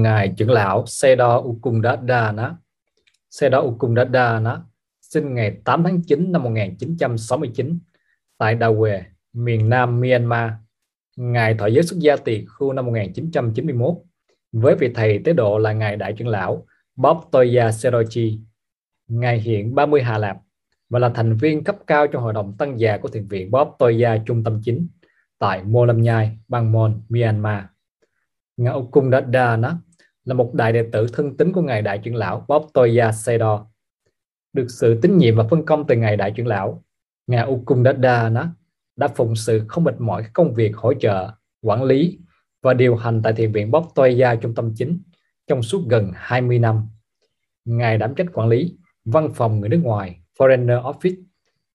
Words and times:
ngài 0.00 0.34
trưởng 0.36 0.50
lão 0.50 0.86
Sedo 0.86 1.36
Ukundadana 1.38 2.56
Sedo 3.30 3.60
Ukundadana 3.60 4.62
sinh 5.00 5.34
ngày 5.34 5.56
8 5.64 5.84
tháng 5.84 6.02
9 6.02 6.32
năm 6.32 6.42
1969 6.42 7.78
tại 8.38 8.54
Đà 8.54 8.68
Quê, 8.78 9.04
miền 9.32 9.68
Nam 9.68 10.00
Myanmar. 10.00 10.50
Ngài 11.16 11.54
thọ 11.54 11.66
giới 11.66 11.82
xuất 11.82 11.98
gia 11.98 12.16
tỳ 12.16 12.44
khu 12.44 12.72
năm 12.72 12.86
1991 12.86 13.94
với 14.52 14.74
vị 14.76 14.92
thầy 14.94 15.18
tế 15.24 15.32
độ 15.32 15.58
là 15.58 15.72
ngài 15.72 15.96
đại 15.96 16.12
trưởng 16.12 16.28
lão 16.28 16.66
Bob 16.96 17.16
Toya 17.32 17.72
Serochi. 17.72 18.40
Ngài 19.08 19.40
hiện 19.40 19.74
30 19.74 20.02
Hà 20.02 20.18
Lạp 20.18 20.36
và 20.88 20.98
là 20.98 21.08
thành 21.08 21.36
viên 21.36 21.64
cấp 21.64 21.76
cao 21.86 22.06
trong 22.06 22.22
hội 22.22 22.32
đồng 22.32 22.56
tăng 22.56 22.80
già 22.80 22.98
của 22.98 23.08
thiền 23.08 23.28
viện 23.28 23.50
Bob 23.50 23.68
Toya 23.78 24.18
trung 24.26 24.44
tâm 24.44 24.60
chính 24.64 24.88
tại 25.38 25.62
Molam 25.62 26.02
Nhai, 26.02 26.38
bang 26.48 26.72
Mon, 26.72 27.02
Myanmar. 27.08 27.64
Ngài 28.56 28.74
Ukundadana 28.74 29.76
là 30.26 30.34
một 30.34 30.54
đại 30.54 30.72
đệ 30.72 30.84
tử 30.92 31.06
thân 31.12 31.36
tín 31.36 31.52
của 31.52 31.62
ngài 31.62 31.82
đại 31.82 31.98
trưởng 31.98 32.14
lão 32.14 32.44
Bob 32.48 32.62
Toya 32.74 33.12
Sedo. 33.12 33.66
Được 34.52 34.66
sự 34.68 34.98
tín 35.02 35.18
nhiệm 35.18 35.36
và 35.36 35.44
phân 35.50 35.66
công 35.66 35.86
từ 35.86 35.96
ngài 35.96 36.16
đại 36.16 36.30
trưởng 36.30 36.46
lão, 36.46 36.84
ngài 37.26 37.46
Ukundadana 37.46 38.50
đã 38.96 39.08
phụng 39.08 39.36
sự 39.36 39.62
không 39.68 39.84
mệt 39.84 40.00
mỏi 40.00 40.22
các 40.22 40.30
công 40.34 40.54
việc 40.54 40.76
hỗ 40.76 40.94
trợ, 40.94 41.30
quản 41.62 41.82
lý 41.84 42.18
và 42.62 42.74
điều 42.74 42.96
hành 42.96 43.22
tại 43.22 43.32
thiền 43.32 43.52
viện 43.52 43.70
Bob 43.70 43.84
Toya 43.94 44.34
trung 44.34 44.54
tâm 44.54 44.72
chính 44.76 45.02
trong 45.46 45.62
suốt 45.62 45.82
gần 45.88 46.10
20 46.14 46.58
năm. 46.58 46.88
Ngài 47.64 47.98
đảm 47.98 48.14
trách 48.14 48.26
quản 48.32 48.48
lý 48.48 48.76
văn 49.04 49.30
phòng 49.34 49.60
người 49.60 49.68
nước 49.68 49.80
ngoài 49.82 50.20
Foreigner 50.38 50.82
Office 50.82 51.22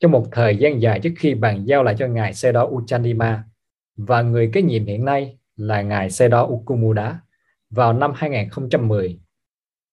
trong 0.00 0.10
một 0.10 0.26
thời 0.32 0.56
gian 0.56 0.82
dài 0.82 1.00
trước 1.00 1.12
khi 1.18 1.34
bàn 1.34 1.64
giao 1.64 1.82
lại 1.82 1.94
cho 1.98 2.06
ngài 2.06 2.34
Sedo 2.34 2.64
Uchanima 2.64 3.44
và 3.96 4.22
người 4.22 4.50
kế 4.52 4.62
nhiệm 4.62 4.86
hiện 4.86 5.04
nay 5.04 5.38
là 5.56 5.82
ngài 5.82 6.10
Sedo 6.10 6.42
Ukumuda 6.42 7.23
vào 7.74 7.92
năm 7.92 8.12
2010. 8.14 9.20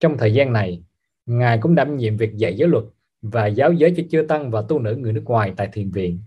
Trong 0.00 0.18
thời 0.18 0.34
gian 0.34 0.52
này, 0.52 0.82
ngài 1.26 1.58
cũng 1.58 1.74
đảm 1.74 1.96
nhiệm 1.96 2.16
việc 2.16 2.36
dạy 2.36 2.56
giới 2.56 2.68
luật 2.68 2.84
và 3.22 3.46
giáo 3.46 3.72
giới 3.72 3.94
cho 3.96 4.02
chưa 4.10 4.22
tăng 4.22 4.50
và 4.50 4.62
tu 4.68 4.78
nữ 4.78 4.96
người 4.96 5.12
nước 5.12 5.24
ngoài 5.24 5.52
tại 5.56 5.68
thiền 5.72 5.90
viện. 5.90 6.22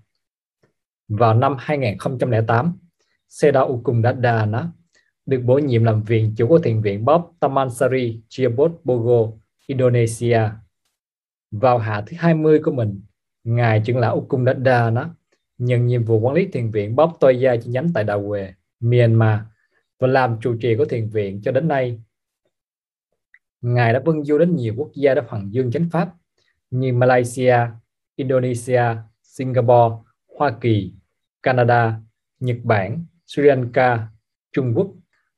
Vào 1.08 1.34
năm 1.34 1.56
2008, 1.60 2.78
Seda 3.30 3.62
Ukundadana 3.62 4.68
được 5.26 5.42
bổ 5.46 5.58
nhiệm 5.58 5.84
làm 5.84 6.04
viện 6.04 6.34
chủ 6.38 6.48
của 6.48 6.60
thiền 6.60 6.82
viện 6.82 7.06
Bob 7.06 7.22
Tamansari 7.40 8.22
Chiabot 8.30 8.72
Bogo, 8.84 9.32
Indonesia. 9.68 10.42
Vào 11.52 11.78
hạ 11.78 12.04
thứ 12.08 12.18
20 12.20 12.60
của 12.64 12.72
mình, 12.72 13.02
Ngài 13.44 13.82
trưởng 13.86 13.98
lão 13.98 14.16
Ukundadana 14.16 15.10
nhận 15.58 15.88
nhiệm 15.88 16.04
vụ 16.04 16.20
quản 16.20 16.36
lý 16.36 16.48
thiền 16.48 16.72
viện 16.72 16.96
Bob 16.96 17.10
Toya 17.20 17.56
chi 17.56 17.72
nhánh 17.72 17.88
tại 17.94 18.04
Đà 18.04 18.18
Quê, 18.28 18.54
Myanmar 18.80 19.40
và 20.00 20.08
làm 20.08 20.38
trụ 20.42 20.56
trì 20.62 20.76
của 20.76 20.86
thiền 20.86 21.10
viện 21.10 21.42
cho 21.44 21.52
đến 21.52 21.68
nay. 21.68 22.00
Ngài 23.62 23.94
đã 23.94 24.02
vân 24.06 24.24
du 24.24 24.38
đến 24.38 24.56
nhiều 24.56 24.74
quốc 24.78 24.92
gia 24.94 25.14
đã 25.14 25.24
hoàng 25.28 25.54
dương 25.54 25.72
chánh 25.72 25.90
pháp 25.92 26.14
như 26.72 26.94
Malaysia, 26.94 27.58
Indonesia, 28.16 28.84
Singapore, 29.24 29.96
Hoa 30.38 30.58
Kỳ, 30.62 30.94
Canada, 31.44 32.00
Nhật 32.40 32.58
Bản, 32.64 33.06
Sri 33.28 33.44
Lanka, 33.44 34.08
Trung 34.52 34.74
Quốc, 34.76 34.92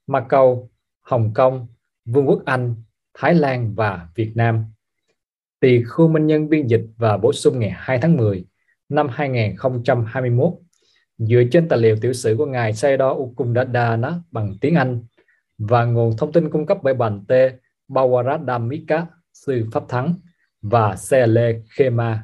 Macau, 0.08 0.70
Hồng 1.02 1.34
Kông, 1.34 1.68
Vương 2.06 2.28
quốc 2.28 2.42
Anh, 2.46 2.76
Thái 3.14 3.34
Lan 3.34 3.76
và 3.76 4.08
Việt 4.16 4.32
Nam. 4.36 4.66
Tỳ 5.60 5.84
khu 5.84 6.08
Minh 6.08 6.28
Nhân 6.28 6.50
biên 6.50 6.68
dịch 6.68 6.86
và 6.98 7.18
bổ 7.18 7.34
sung 7.34 7.60
ngày 7.60 7.72
2 7.76 8.00
tháng 8.02 8.18
10 8.18 8.46
năm 8.90 9.08
2021 9.12 10.54
dựa 11.28 11.44
trên 11.52 11.68
tài 11.68 11.80
liệu 11.80 11.96
tiểu 12.02 12.14
sử 12.14 12.36
của 12.38 12.46
Ngài 12.46 12.74
Sayadaw 12.74 13.16
Ukundadana 13.16 14.14
bằng 14.32 14.54
tiếng 14.62 14.76
Anh 14.76 15.04
và 15.58 15.86
nguồn 15.86 16.18
thông 16.18 16.32
tin 16.32 16.50
cung 16.50 16.66
cấp 16.66 16.78
bởi 16.84 16.94
bản 16.94 17.26
T. 17.28 17.32
Bawaradamika, 17.88 19.06
sư 19.34 19.66
Pháp 19.72 19.84
Thắng 19.90 20.16
và 20.62 20.96
Sele 20.96 21.60
Khema 21.70 22.24